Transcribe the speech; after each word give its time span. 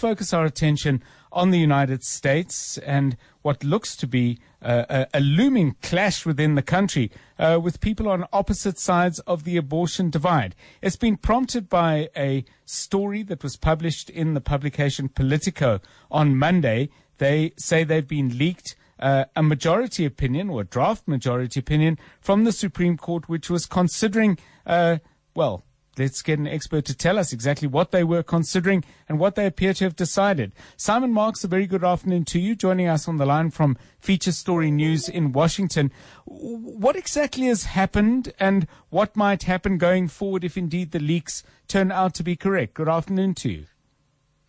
Focus 0.00 0.32
our 0.32 0.46
attention 0.46 1.02
on 1.30 1.50
the 1.50 1.58
United 1.58 2.02
States 2.02 2.78
and 2.78 3.18
what 3.42 3.62
looks 3.62 3.94
to 3.96 4.06
be 4.06 4.38
uh, 4.62 4.86
a, 4.88 5.18
a, 5.18 5.20
looming 5.20 5.76
clash 5.82 6.24
within 6.24 6.54
the 6.54 6.62
country 6.62 7.10
uh, 7.38 7.60
with 7.62 7.82
people 7.82 8.08
on 8.08 8.24
opposite 8.32 8.78
sides 8.78 9.18
of 9.20 9.44
the 9.44 9.58
abortion 9.58 10.08
divide. 10.08 10.54
It's 10.80 10.96
been 10.96 11.18
prompted 11.18 11.68
by 11.68 12.08
a 12.16 12.46
story 12.64 13.22
that 13.24 13.42
was 13.42 13.58
published 13.58 14.08
in 14.08 14.32
the 14.32 14.40
publication 14.40 15.10
Politico 15.10 15.80
on 16.10 16.34
Monday. 16.34 16.88
They 17.18 17.52
say 17.58 17.84
they've 17.84 18.08
been 18.08 18.38
leaked 18.38 18.76
uh, 19.00 19.26
a 19.36 19.42
majority 19.42 20.06
opinion 20.06 20.48
or 20.48 20.64
draft 20.64 21.06
majority 21.06 21.60
opinion 21.60 21.98
from 22.22 22.44
the 22.44 22.52
Supreme 22.52 22.96
Court, 22.96 23.28
which 23.28 23.50
was 23.50 23.66
considering, 23.66 24.38
uh, 24.64 24.96
well, 25.34 25.62
let's 25.98 26.22
get 26.22 26.38
an 26.38 26.46
expert 26.46 26.84
to 26.86 26.94
tell 26.94 27.18
us 27.18 27.32
exactly 27.32 27.68
what 27.68 27.90
they 27.90 28.04
were 28.04 28.22
considering 28.22 28.84
and 29.08 29.18
what 29.18 29.34
they 29.34 29.46
appear 29.46 29.74
to 29.74 29.84
have 29.84 29.96
decided. 29.96 30.52
Simon 30.76 31.12
Marks, 31.12 31.44
a 31.44 31.48
very 31.48 31.66
good 31.66 31.84
afternoon 31.84 32.24
to 32.26 32.38
you, 32.38 32.54
joining 32.54 32.88
us 32.88 33.08
on 33.08 33.16
the 33.16 33.26
line 33.26 33.50
from 33.50 33.76
Feature 33.98 34.32
Story 34.32 34.70
News 34.70 35.08
in 35.08 35.32
Washington. 35.32 35.92
What 36.24 36.96
exactly 36.96 37.46
has 37.46 37.64
happened 37.64 38.32
and 38.38 38.66
what 38.88 39.16
might 39.16 39.44
happen 39.44 39.78
going 39.78 40.08
forward 40.08 40.44
if 40.44 40.56
indeed 40.56 40.92
the 40.92 41.00
leaks 41.00 41.42
turn 41.68 41.92
out 41.92 42.14
to 42.14 42.22
be 42.22 42.36
correct? 42.36 42.74
Good 42.74 42.88
afternoon 42.88 43.34
to 43.36 43.50
you. 43.50 43.66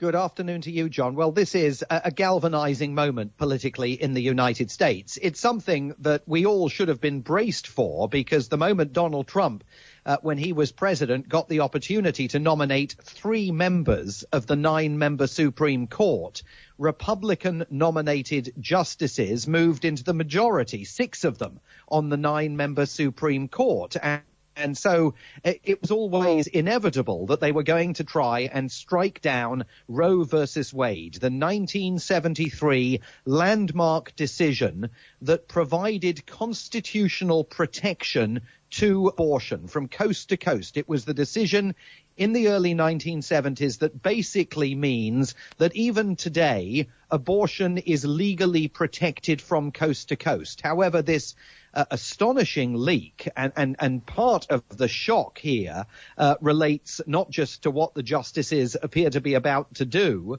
Good 0.02 0.16
afternoon 0.16 0.62
to 0.62 0.72
you, 0.72 0.90
John. 0.90 1.14
Well, 1.14 1.32
this 1.32 1.54
is 1.54 1.86
a, 1.88 2.10
galvanizing 2.10 2.96
moment 2.96 3.38
politically 3.38 3.94
in 3.94 4.16
the 4.16 4.22
United 4.24 4.72
States. 4.72 5.20
It's 5.22 5.40
something 5.40 5.94
that 6.00 6.24
we 6.26 6.44
all 6.48 6.70
should 6.70 6.88
have 6.88 7.00
been 7.00 7.22
braced 7.22 7.68
for 7.68 8.10
because 8.10 8.48
the 8.48 8.58
moment 8.58 8.94
Donald 8.94 9.28
Trump, 9.28 9.64
uh, 10.04 10.18
when 10.24 10.40
he 10.40 10.54
was 10.54 10.72
president, 10.72 11.30
got 11.30 11.50
the 11.50 11.60
opportunity 11.60 12.28
to 12.30 12.40
nominate 12.40 12.96
three 13.04 13.52
members 13.52 14.24
of 14.24 14.48
the 14.48 14.56
nine 14.56 14.98
member 14.98 15.28
Supreme 15.28 15.86
Court, 15.86 16.42
Republican 16.80 17.68
nominated 17.70 18.54
justices 18.60 19.48
moved 19.48 19.86
into 19.86 20.04
the 20.04 20.16
majority, 20.16 20.84
six 20.84 21.24
of 21.26 21.38
them 21.38 21.60
on 21.88 22.10
the 22.10 22.18
nine 22.18 22.58
member 22.58 22.88
Supreme 22.88 23.48
Court. 23.48 23.96
And 24.02 24.24
and 24.56 24.78
so 24.78 25.16
it, 25.44 25.82
was 25.82 25.92
always 25.92 26.48
inevitable 26.48 27.28
that 27.28 27.40
they 27.40 27.52
were 27.52 27.64
going 27.64 27.94
to 27.96 28.04
try 28.04 28.42
and 28.42 28.72
strike 28.72 29.22
down 29.22 29.66
Roe 29.88 30.24
versus 30.24 30.74
Wade, 30.74 31.14
the 31.16 31.28
1973 31.28 33.02
landmark 33.26 34.16
decision 34.16 34.90
that 35.22 35.48
provided 35.48 36.26
constitutional 36.26 37.44
protection 37.44 38.42
to 38.72 39.08
abortion 39.08 39.68
from 39.68 39.88
coast 39.88 40.30
to 40.30 40.38
coast. 40.38 40.78
It 40.78 40.88
was 40.88 41.06
the 41.06 41.14
decision 41.14 41.76
in 42.18 42.34
the 42.34 42.50
early 42.50 42.74
1970s 42.74 43.80
that 43.80 44.02
basically 44.02 44.76
means 44.76 45.36
that 45.58 45.76
even 45.76 46.16
today, 46.16 46.88
abortion 47.10 47.78
is 47.80 48.06
legally 48.06 48.68
protected 48.68 49.42
from 49.42 49.72
coast 49.72 50.10
to 50.10 50.16
coast. 50.16 50.62
However, 50.62 51.02
this 51.02 51.36
uh, 51.74 51.86
astonishing 51.90 52.76
leak, 52.76 53.28
and, 53.36 53.54
and, 53.56 53.76
and 53.80 54.06
part 54.06 54.48
of 54.50 54.64
the 54.70 54.88
shock 54.88 55.40
here 55.40 55.86
uh, 56.18 56.36
relates 56.42 57.02
not 57.08 57.30
just 57.30 57.64
to 57.64 57.72
what 57.72 57.94
the 57.94 58.04
justices 58.04 58.76
appear 58.82 59.10
to 59.10 59.22
be 59.22 59.34
about 59.34 59.74
to 59.76 59.86
do, 59.86 60.38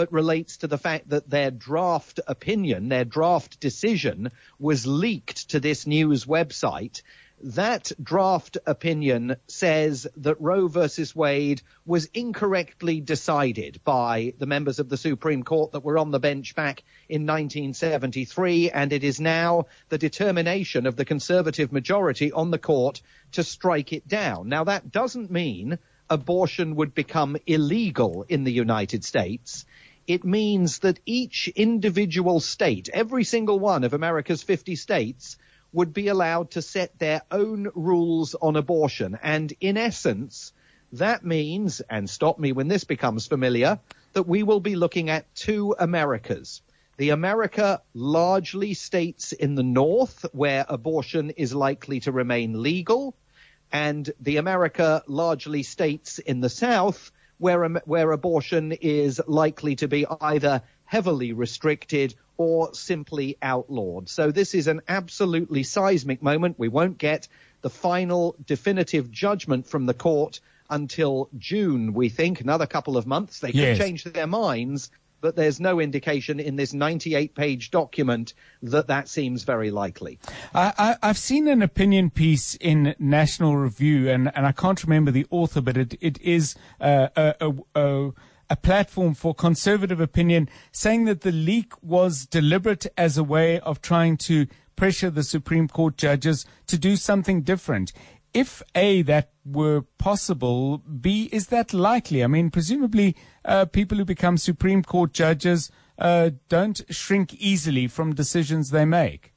but 0.00 0.10
relates 0.12 0.56
to 0.56 0.66
the 0.66 0.78
fact 0.78 1.10
that 1.10 1.28
their 1.28 1.50
draft 1.50 2.20
opinion, 2.26 2.88
their 2.88 3.04
draft 3.04 3.60
decision 3.60 4.30
was 4.58 4.86
leaked 4.86 5.50
to 5.50 5.60
this 5.60 5.86
news 5.86 6.24
website 6.24 7.02
that 7.42 7.92
draft 8.02 8.56
opinion 8.66 9.36
says 9.46 10.06
that 10.16 10.40
Roe 10.40 10.68
versus 10.68 11.14
Wade 11.14 11.60
was 11.84 12.06
incorrectly 12.14 13.02
decided 13.02 13.80
by 13.84 14.32
the 14.38 14.46
members 14.46 14.78
of 14.78 14.88
the 14.88 14.96
Supreme 14.96 15.42
Court 15.42 15.72
that 15.72 15.84
were 15.84 15.98
on 15.98 16.10
the 16.10 16.20
bench 16.20 16.54
back 16.54 16.82
in 17.10 17.26
1973, 17.26 18.70
and 18.70 18.92
it 18.92 19.04
is 19.04 19.20
now 19.20 19.66
the 19.90 19.98
determination 19.98 20.86
of 20.86 20.96
the 20.96 21.04
conservative 21.04 21.72
majority 21.72 22.32
on 22.32 22.50
the 22.50 22.58
court 22.58 23.02
to 23.32 23.42
strike 23.42 23.92
it 23.92 24.08
down. 24.08 24.48
Now, 24.48 24.64
that 24.64 24.90
doesn't 24.90 25.30
mean 25.30 25.78
abortion 26.10 26.74
would 26.74 26.94
become 26.94 27.36
illegal 27.46 28.26
in 28.28 28.44
the 28.44 28.52
United 28.52 29.04
States. 29.04 29.64
It 30.10 30.24
means 30.24 30.80
that 30.80 30.98
each 31.06 31.46
individual 31.46 32.40
state, 32.40 32.88
every 32.92 33.22
single 33.22 33.60
one 33.60 33.84
of 33.84 33.94
America's 33.94 34.42
50 34.42 34.74
states, 34.74 35.36
would 35.72 35.92
be 35.94 36.08
allowed 36.08 36.50
to 36.50 36.62
set 36.62 36.98
their 36.98 37.22
own 37.30 37.68
rules 37.76 38.34
on 38.34 38.56
abortion. 38.56 39.16
And 39.22 39.54
in 39.60 39.76
essence, 39.76 40.52
that 40.94 41.24
means, 41.24 41.80
and 41.88 42.10
stop 42.10 42.40
me 42.40 42.50
when 42.50 42.66
this 42.66 42.82
becomes 42.82 43.28
familiar, 43.28 43.78
that 44.12 44.26
we 44.26 44.42
will 44.42 44.58
be 44.58 44.74
looking 44.74 45.10
at 45.10 45.32
two 45.36 45.76
Americas. 45.78 46.60
The 46.96 47.10
America 47.10 47.80
largely 47.94 48.74
states 48.74 49.30
in 49.30 49.54
the 49.54 49.62
North 49.62 50.26
where 50.32 50.66
abortion 50.68 51.30
is 51.30 51.54
likely 51.54 52.00
to 52.00 52.10
remain 52.10 52.60
legal, 52.60 53.14
and 53.70 54.10
the 54.18 54.38
America 54.38 55.04
largely 55.06 55.62
states 55.62 56.18
in 56.18 56.40
the 56.40 56.50
South 56.50 57.12
where, 57.40 57.66
where 57.66 58.12
abortion 58.12 58.72
is 58.72 59.20
likely 59.26 59.74
to 59.76 59.88
be 59.88 60.06
either 60.20 60.62
heavily 60.84 61.32
restricted 61.32 62.14
or 62.36 62.74
simply 62.74 63.36
outlawed. 63.42 64.08
So 64.08 64.30
this 64.30 64.54
is 64.54 64.66
an 64.66 64.82
absolutely 64.88 65.62
seismic 65.62 66.22
moment. 66.22 66.58
We 66.58 66.68
won't 66.68 66.98
get 66.98 67.28
the 67.62 67.70
final 67.70 68.36
definitive 68.46 69.10
judgment 69.10 69.66
from 69.66 69.86
the 69.86 69.94
court 69.94 70.40
until 70.68 71.28
June, 71.38 71.94
we 71.94 72.08
think, 72.08 72.40
another 72.40 72.66
couple 72.66 72.96
of 72.96 73.06
months. 73.06 73.40
They 73.40 73.50
yes. 73.50 73.76
could 73.76 73.84
change 73.84 74.04
their 74.04 74.26
minds, 74.26 74.90
but 75.20 75.36
there's 75.36 75.60
no 75.60 75.80
indication 75.80 76.40
in 76.40 76.56
this 76.56 76.72
98 76.72 77.34
page 77.34 77.70
document 77.70 78.34
that 78.62 78.86
that 78.88 79.08
seems 79.08 79.42
very 79.44 79.70
likely. 79.70 80.18
I, 80.54 80.96
have 81.02 81.18
seen 81.18 81.48
an 81.48 81.62
opinion 81.62 82.10
piece 82.10 82.54
in 82.56 82.94
National 82.98 83.56
Review, 83.56 84.10
and, 84.10 84.34
and 84.34 84.46
I 84.46 84.52
can't 84.52 84.82
remember 84.82 85.10
the 85.10 85.26
author, 85.30 85.60
but 85.60 85.76
it, 85.76 85.94
it 86.00 86.20
is 86.20 86.54
uh, 86.80 87.08
a, 87.16 87.34
a, 87.40 87.80
a 87.80 88.10
a 88.52 88.56
platform 88.56 89.14
for 89.14 89.32
conservative 89.32 90.00
opinion, 90.00 90.48
saying 90.72 91.04
that 91.04 91.20
the 91.20 91.30
leak 91.30 91.72
was 91.84 92.26
deliberate 92.26 92.84
as 92.98 93.16
a 93.16 93.22
way 93.22 93.60
of 93.60 93.80
trying 93.80 94.16
to 94.16 94.48
pressure 94.74 95.08
the 95.08 95.22
Supreme 95.22 95.68
Court 95.68 95.96
judges 95.96 96.44
to 96.66 96.76
do 96.76 96.96
something 96.96 97.42
different. 97.42 97.92
If 98.32 98.62
A, 98.74 99.02
that 99.02 99.32
were 99.44 99.82
possible, 99.98 100.78
B, 100.78 101.28
is 101.32 101.48
that 101.48 101.74
likely? 101.74 102.22
I 102.22 102.28
mean, 102.28 102.50
presumably, 102.50 103.16
uh, 103.44 103.64
people 103.64 103.98
who 103.98 104.04
become 104.04 104.36
Supreme 104.36 104.82
Court 104.82 105.12
judges 105.12 105.70
uh, 105.98 106.30
don't 106.48 106.80
shrink 106.90 107.34
easily 107.34 107.88
from 107.88 108.14
decisions 108.14 108.70
they 108.70 108.84
make 108.84 109.32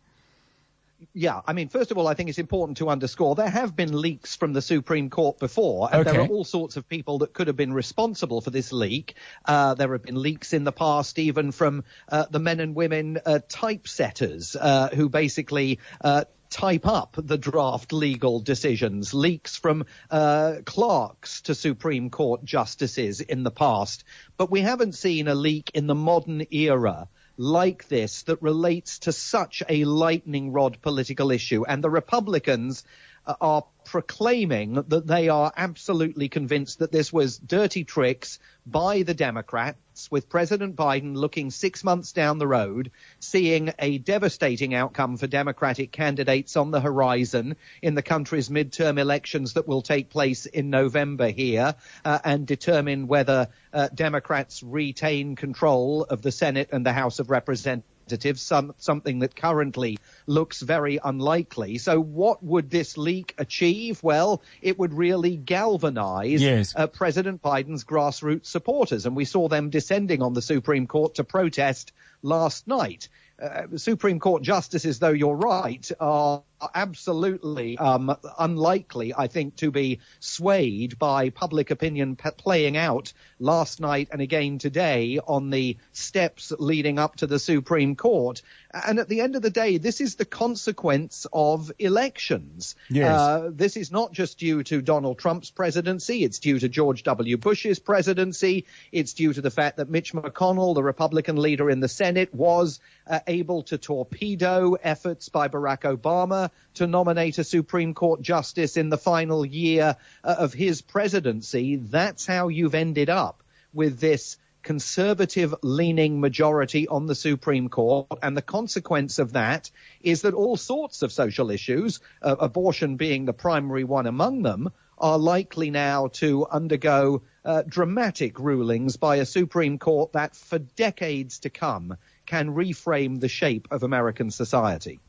yeah, 1.14 1.42
I 1.46 1.54
mean, 1.54 1.70
first 1.70 1.92
of 1.92 1.98
all, 1.98 2.08
I 2.08 2.16
think 2.16 2.30
it's 2.30 2.40
important 2.40 2.78
to 2.78 2.90
underscore 2.90 3.36
there 3.36 3.50
have 3.50 3.76
been 3.76 4.00
leaks 4.00 4.36
from 4.36 4.54
the 4.54 4.62
Supreme 4.62 5.10
Court 5.10 5.38
before, 5.40 5.90
and 5.92 6.02
okay. 6.02 6.12
there 6.12 6.22
are 6.22 6.28
all 6.28 6.44
sorts 6.44 6.76
of 6.76 6.88
people 6.88 7.20
that 7.20 7.34
could 7.34 7.48
have 7.48 7.56
been 7.56 7.74
responsible 7.74 8.42
for 8.42 8.50
this 8.50 8.72
leak. 8.72 9.16
Uh, 9.46 9.76
there 9.76 9.92
have 9.92 10.04
been 10.04 10.22
leaks 10.22 10.54
in 10.54 10.64
the 10.64 10.72
past, 10.72 11.20
even 11.20 11.52
from 11.52 11.84
uh, 12.10 12.26
the 12.30 12.40
men 12.40 12.60
and 12.60 12.76
women 12.76 13.20
uh, 13.26 13.40
typesetters 13.48 14.56
uh, 14.60 14.90
who 14.90 15.08
basically 15.10 15.80
uh, 16.02 16.24
type 16.54 16.86
up 16.86 17.16
the 17.18 17.38
draft 17.38 17.92
legal 17.92 18.40
decisions, 18.40 19.12
leaks 19.14 19.58
from 19.58 19.86
uh, 20.12 20.58
clerks 20.66 21.42
to 21.42 21.56
Supreme 21.56 22.12
Court 22.12 22.46
justices 22.46 23.22
in 23.22 23.42
the 23.42 23.52
past. 23.52 24.04
But 24.38 24.52
we 24.52 24.62
haven't 24.62 24.94
seen 24.94 25.28
a 25.28 25.34
leak 25.34 25.72
in 25.74 25.88
the 25.88 25.96
modern 25.96 26.46
era 26.52 27.10
like 27.38 27.88
this 27.88 28.24
that 28.24 28.44
relates 28.44 29.00
to 29.00 29.12
such 29.12 29.64
a 29.68 29.84
lightning 29.86 30.52
rod 30.52 30.80
political 30.80 31.32
issue. 31.32 31.66
And 31.66 31.84
the 31.84 31.90
Republicans 31.90 32.84
uh, 33.26 33.34
are 33.42 33.66
proclaiming 33.86 34.74
that 34.74 35.08
they 35.08 35.30
are 35.30 35.52
absolutely 35.56 36.30
convinced 36.30 36.80
that 36.80 36.92
this 36.92 37.12
was 37.12 37.38
dirty 37.38 37.84
tricks 37.84 38.40
by 38.66 39.04
the 39.04 39.14
Democrats, 39.14 40.10
with 40.10 40.30
President 40.30 40.76
Biden 40.76 41.16
looking 41.16 41.52
six 41.52 41.84
months 41.84 42.14
down 42.14 42.38
the 42.38 42.48
road, 42.48 42.92
seeing 43.20 43.74
a 43.78 43.98
devastating 43.98 44.74
outcome 44.74 45.18
for 45.18 45.28
Democratic 45.28 45.92
candidates 45.92 46.56
on 46.56 46.72
the 46.72 46.80
horizon 46.80 47.56
in 47.82 47.94
the 47.96 48.02
country's 48.02 48.50
midterm 48.50 48.98
elections 48.98 49.54
that 49.54 49.68
will 49.68 49.82
take 49.82 50.10
place 50.10 50.46
in 50.46 50.70
November 50.70 51.30
here, 51.30 51.76
uh, 52.06 52.20
and 52.24 52.48
determine 52.48 53.08
whether 53.08 53.50
uh, 53.74 53.90
Democrats 53.94 54.64
retain 54.64 55.36
control 55.36 56.04
of 56.04 56.22
the 56.22 56.32
Senate 56.32 56.70
and 56.72 56.86
the 56.86 56.94
House 56.94 57.20
of 57.20 57.30
Representatives 57.30 57.94
some, 58.36 58.74
something 58.78 59.20
that 59.20 59.36
currently 59.36 59.98
looks 60.28 60.62
very 60.62 61.00
unlikely. 61.04 61.78
So 61.78 62.00
what 62.00 62.44
would 62.44 62.70
this 62.70 62.98
leak 62.98 63.34
achieve? 63.38 63.73
Well, 64.02 64.42
it 64.62 64.78
would 64.80 64.94
really 64.94 65.36
galvanize 65.36 66.42
yes. 66.42 66.74
uh, 66.76 66.88
President 66.88 67.42
Biden's 67.42 67.84
grassroots 67.84 68.46
supporters. 68.46 69.06
And 69.06 69.16
we 69.16 69.26
saw 69.26 69.48
them 69.48 69.70
descending 69.70 70.22
on 70.22 70.34
the 70.34 70.42
Supreme 70.42 70.88
Court 70.88 71.16
to 71.16 71.24
protest 71.24 71.92
last 72.24 72.68
night. 72.68 73.10
Uh, 73.42 73.64
Supreme 73.76 74.20
Court 74.20 74.42
justices, 74.42 75.00
though 75.00 75.10
you're 75.10 75.36
right, 75.36 75.92
are 76.00 76.44
absolutely 76.74 77.78
um, 77.78 78.16
unlikely, 78.40 79.14
I 79.18 79.28
think, 79.28 79.58
to 79.58 79.72
be 79.72 80.00
swayed 80.20 80.98
by 81.00 81.30
public 81.30 81.72
opinion 81.72 82.16
p- 82.16 82.30
playing 82.38 82.78
out 82.78 83.12
last 83.40 83.80
night 83.80 84.10
and 84.12 84.22
again 84.22 84.60
today 84.60 85.20
on 85.26 85.50
the 85.50 85.78
steps 85.92 86.54
leading 86.58 87.00
up 87.00 87.18
to 87.18 87.28
the 87.28 87.40
Supreme 87.40 87.96
Court. 87.96 88.42
And 88.72 89.00
at 89.00 89.10
the 89.10 89.22
end 89.22 89.36
of 89.36 89.42
the 89.42 89.50
day, 89.50 89.78
this 89.78 90.00
is 90.00 90.16
the 90.16 90.26
consequence 90.26 91.28
of 91.34 91.72
elections. 91.80 92.76
Yes. 92.90 93.20
Uh, 93.20 93.52
this 93.52 93.78
is 93.78 93.92
not 93.92 94.14
just 94.14 94.40
due 94.40 94.64
to 94.64 94.82
Donald 94.82 95.20
Trump's 95.20 95.52
presidency. 95.52 96.24
It's 96.24 96.40
due 96.40 96.60
to 96.60 96.70
George 96.70 97.04
W. 97.04 97.38
Bush's 97.38 97.80
presidency. 97.80 98.66
It's 98.92 99.14
due 99.14 99.34
to 99.34 99.42
the 99.42 99.52
fact 99.52 99.78
that 99.78 99.90
Mitch 99.90 100.14
McConnell, 100.14 100.76
the 100.76 100.84
Republican 100.84 101.36
leader 101.36 101.70
in 101.70 101.82
the 101.82 101.90
Senate, 101.90 102.13
was 102.34 102.80
uh, 103.08 103.20
able 103.28 103.64
to 103.64 103.78
torpedo 103.78 104.74
efforts 104.74 105.30
by 105.30 105.48
Barack 105.48 105.82
Obama 105.82 106.50
to 106.76 106.88
nominate 106.88 107.38
a 107.38 107.44
Supreme 107.44 107.94
Court 107.94 108.22
justice 108.22 108.78
in 108.78 108.90
the 108.90 108.98
final 108.98 109.46
year 109.46 109.98
uh, 110.24 110.36
of 110.40 110.54
his 110.54 110.82
presidency. 110.82 111.76
That's 111.76 112.26
how 112.26 112.48
you've 112.48 112.76
ended 112.76 113.10
up 113.10 113.44
with 113.74 114.00
this 114.00 114.38
conservative 114.64 115.54
leaning 115.62 116.22
majority 116.22 116.88
on 116.88 117.06
the 117.06 117.16
Supreme 117.16 117.70
Court. 117.70 118.08
And 118.22 118.36
the 118.36 118.42
consequence 118.42 119.20
of 119.20 119.34
that 119.34 119.70
is 120.02 120.22
that 120.22 120.34
all 120.34 120.58
sorts 120.58 121.02
of 121.02 121.12
social 121.12 121.52
issues, 121.52 122.00
uh, 122.22 122.36
abortion 122.40 122.96
being 122.96 123.26
the 123.26 123.34
primary 123.34 123.84
one 123.84 124.08
among 124.08 124.42
them, 124.42 124.72
are 125.04 125.20
likely 125.20 125.70
now 125.70 126.08
to 126.08 126.48
undergo 126.48 127.22
uh, 127.44 127.62
dramatic 127.68 128.40
rulings 128.40 128.96
by 128.96 129.18
a 129.18 129.26
Supreme 129.26 129.78
Court 129.78 130.14
that 130.14 130.34
for 130.34 130.60
decades 130.60 131.38
to 131.40 131.50
come 131.50 131.98
can 132.26 132.56
reframe 132.56 133.20
the 133.20 133.28
shape 133.28 133.68
of 133.70 133.84
American 133.84 134.32
society. 134.32 135.02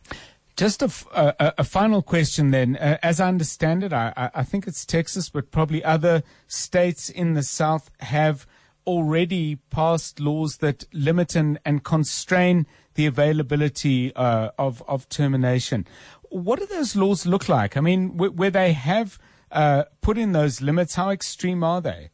Just 0.57 0.83
a, 0.83 1.65
final 1.65 2.03
question 2.03 2.51
then. 2.51 2.77
Uh, 2.77 2.99
as 3.03 3.21
I 3.21 3.29
understand 3.29 3.85
it, 3.85 3.93
I, 3.93 4.31
I, 4.35 4.43
think 4.43 4.67
it's 4.67 4.85
Texas, 4.85 5.29
but 5.29 5.51
probably 5.53 5.83
other 5.83 6.23
states 6.47 7.09
in 7.09 7.35
the 7.35 7.43
South 7.43 7.91
have 8.01 8.47
already 8.87 9.57
passed 9.71 10.19
laws 10.19 10.59
that 10.59 10.85
limit 10.93 11.37
and, 11.37 11.59
and 11.65 11.85
constrain 11.85 12.67
the 12.95 13.07
availability 13.07 14.15
uh, 14.15 14.51
of, 14.59 14.83
of 14.89 15.09
termination. 15.09 15.87
What 16.31 16.59
do 16.59 16.67
those 16.67 16.97
laws 16.97 17.27
look 17.27 17.49
like? 17.49 17.77
I 17.77 17.81
mean, 17.81 18.17
where 18.17 18.51
they 18.51 18.73
have 18.73 19.19
uh, 19.55 19.85
put 20.01 20.19
in 20.19 20.33
those 20.33 20.61
limits, 20.61 20.95
how 20.95 21.11
extreme 21.11 21.65
are 21.65 21.81
they? 21.81 22.11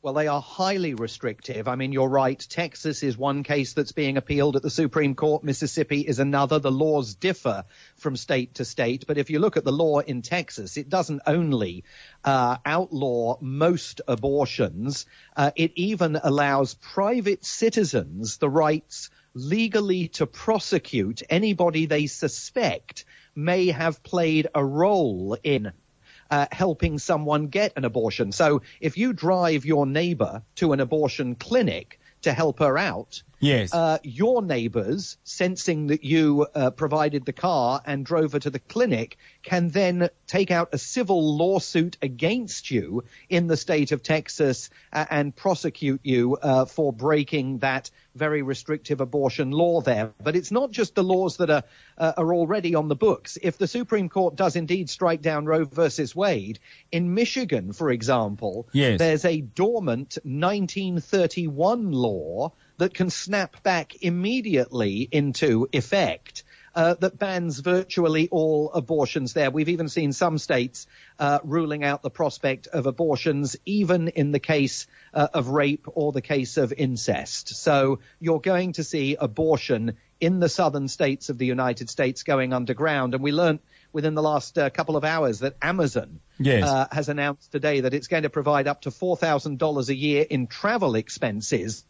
Well, 0.00 0.14
they 0.14 0.28
are 0.28 0.40
highly 0.40 0.94
restrictive. 0.94 1.66
I 1.66 1.74
mean, 1.74 1.92
you're 1.92 2.08
right. 2.08 2.38
Texas 2.38 3.02
is 3.02 3.18
one 3.18 3.42
case 3.42 3.72
that's 3.72 3.90
being 3.90 4.16
appealed 4.16 4.54
at 4.54 4.62
the 4.62 4.70
Supreme 4.70 5.16
Court. 5.16 5.42
Mississippi 5.42 6.00
is 6.02 6.20
another. 6.20 6.60
The 6.60 6.70
laws 6.70 7.16
differ 7.16 7.64
from 7.96 8.16
state 8.16 8.54
to 8.54 8.64
state. 8.64 9.04
But 9.08 9.18
if 9.18 9.28
you 9.28 9.40
look 9.40 9.56
at 9.56 9.64
the 9.64 9.72
law 9.72 9.98
in 9.98 10.22
Texas, 10.22 10.76
it 10.76 10.88
doesn't 10.88 11.22
only 11.26 11.82
uh, 12.24 12.58
outlaw 12.64 13.38
most 13.40 14.00
abortions, 14.06 15.04
uh, 15.36 15.50
it 15.56 15.72
even 15.74 16.16
allows 16.22 16.74
private 16.74 17.44
citizens 17.44 18.38
the 18.38 18.48
rights 18.48 19.10
legally 19.34 20.08
to 20.08 20.26
prosecute 20.26 21.22
anybody 21.28 21.86
they 21.86 22.06
suspect 22.06 23.04
may 23.34 23.66
have 23.66 24.02
played 24.02 24.46
a 24.54 24.64
role 24.64 25.36
in 25.42 25.72
uh, 26.30 26.46
helping 26.52 26.98
someone 26.98 27.48
get 27.48 27.72
an 27.76 27.84
abortion. 27.84 28.32
So 28.32 28.62
if 28.80 28.98
you 28.98 29.12
drive 29.12 29.64
your 29.64 29.86
neighbor 29.86 30.42
to 30.56 30.72
an 30.72 30.80
abortion 30.80 31.34
clinic 31.34 32.00
to 32.22 32.32
help 32.32 32.58
her 32.58 32.76
out, 32.76 33.22
Yes. 33.40 33.72
Uh, 33.72 33.98
your 34.02 34.42
neighbors, 34.42 35.16
sensing 35.24 35.88
that 35.88 36.02
you 36.02 36.46
uh, 36.54 36.70
provided 36.70 37.24
the 37.24 37.32
car 37.32 37.80
and 37.86 38.04
drove 38.04 38.32
her 38.32 38.40
to 38.40 38.50
the 38.50 38.58
clinic, 38.58 39.16
can 39.42 39.68
then 39.68 40.10
take 40.26 40.50
out 40.50 40.70
a 40.72 40.78
civil 40.78 41.36
lawsuit 41.36 41.96
against 42.02 42.70
you 42.70 43.04
in 43.28 43.46
the 43.46 43.56
state 43.56 43.92
of 43.92 44.02
Texas 44.02 44.70
uh, 44.92 45.04
and 45.08 45.34
prosecute 45.34 46.00
you 46.02 46.36
uh, 46.36 46.64
for 46.64 46.92
breaking 46.92 47.58
that 47.58 47.90
very 48.14 48.42
restrictive 48.42 49.00
abortion 49.00 49.52
law 49.52 49.80
there. 49.80 50.12
But 50.20 50.34
it's 50.34 50.50
not 50.50 50.72
just 50.72 50.96
the 50.96 51.04
laws 51.04 51.36
that 51.36 51.50
are 51.50 51.62
uh, 51.96 52.12
are 52.16 52.34
already 52.34 52.74
on 52.74 52.88
the 52.88 52.96
books. 52.96 53.38
If 53.40 53.58
the 53.58 53.68
Supreme 53.68 54.08
Court 54.08 54.34
does 54.34 54.56
indeed 54.56 54.90
strike 54.90 55.22
down 55.22 55.46
Roe 55.46 55.64
versus 55.64 56.16
Wade, 56.16 56.58
in 56.90 57.14
Michigan, 57.14 57.72
for 57.72 57.90
example, 57.90 58.68
yes. 58.72 58.98
there's 58.98 59.24
a 59.24 59.40
dormant 59.40 60.18
1931 60.24 61.92
law 61.92 62.52
that 62.78 62.94
can 62.94 63.10
snap 63.10 63.62
back 63.62 64.02
immediately 64.02 65.08
into 65.10 65.68
effect. 65.72 66.44
Uh, 66.74 66.94
that 66.94 67.18
bans 67.18 67.58
virtually 67.58 68.28
all 68.30 68.70
abortions 68.72 69.32
there. 69.32 69.50
We've 69.50 69.68
even 69.68 69.88
seen 69.88 70.12
some 70.12 70.38
states 70.38 70.86
uh, 71.18 71.40
ruling 71.42 71.82
out 71.82 72.02
the 72.02 72.10
prospect 72.10 72.68
of 72.68 72.86
abortions, 72.86 73.56
even 73.66 74.06
in 74.08 74.30
the 74.30 74.38
case 74.38 74.86
uh, 75.12 75.26
of 75.34 75.48
rape 75.48 75.86
or 75.94 76.12
the 76.12 76.20
case 76.20 76.56
of 76.56 76.72
incest. 76.72 77.48
So 77.56 77.98
you're 78.20 78.40
going 78.40 78.74
to 78.74 78.84
see 78.84 79.16
abortion 79.18 79.96
in 80.20 80.38
the 80.38 80.48
southern 80.48 80.86
states 80.86 81.30
of 81.30 81.38
the 81.38 81.46
United 81.46 81.90
States 81.90 82.22
going 82.22 82.52
underground. 82.52 83.14
And 83.14 83.24
we 83.24 83.32
learned 83.32 83.58
within 83.92 84.14
the 84.14 84.22
last 84.22 84.56
uh, 84.56 84.70
couple 84.70 84.96
of 84.96 85.04
hours 85.04 85.40
that 85.40 85.56
Amazon 85.62 86.20
yes. 86.38 86.62
uh, 86.62 86.86
has 86.92 87.08
announced 87.08 87.50
today 87.50 87.80
that 87.80 87.94
it's 87.94 88.06
going 88.08 88.24
to 88.24 88.30
provide 88.30 88.68
up 88.68 88.82
to 88.82 88.90
$4,000 88.90 89.88
a 89.88 89.94
year 89.94 90.24
in 90.28 90.46
travel 90.46 90.94
expenses 90.94 91.84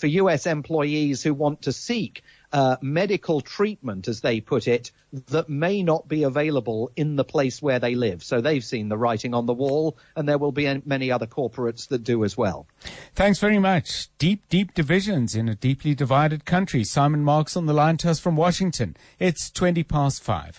for 0.00 0.06
U.S. 0.06 0.46
employees 0.46 1.22
who 1.22 1.34
want 1.34 1.62
to 1.62 1.72
seek 1.72 2.22
uh, 2.52 2.76
medical 2.80 3.40
treatment, 3.40 4.08
as 4.08 4.22
they 4.22 4.40
put 4.40 4.66
it, 4.66 4.90
that 5.28 5.48
may 5.48 5.82
not 5.82 6.08
be 6.08 6.22
available 6.22 6.90
in 6.96 7.16
the 7.16 7.24
place 7.24 7.60
where 7.60 7.78
they 7.78 7.94
live. 7.94 8.24
So 8.24 8.40
they've 8.40 8.64
seen 8.64 8.88
the 8.88 8.96
writing 8.96 9.34
on 9.34 9.46
the 9.46 9.52
wall, 9.52 9.98
and 10.16 10.28
there 10.28 10.38
will 10.38 10.52
be 10.52 10.82
many 10.84 11.12
other 11.12 11.26
corporates 11.26 11.88
that 11.88 12.02
do 12.02 12.24
as 12.24 12.36
well. 12.36 12.66
Thanks 13.14 13.38
very 13.38 13.58
much. 13.58 14.08
Deep, 14.18 14.48
deep 14.48 14.74
divisions 14.74 15.34
in 15.34 15.48
a 15.48 15.54
deeply 15.54 15.94
divided 15.94 16.44
country. 16.44 16.82
Simon 16.82 17.22
Marks 17.22 17.56
on 17.56 17.66
the 17.66 17.74
line 17.74 17.98
to 17.98 18.10
us 18.10 18.18
from 18.18 18.36
Washington. 18.36 18.96
It's 19.18 19.50
20 19.50 19.84
past 19.84 20.22
five. 20.22 20.58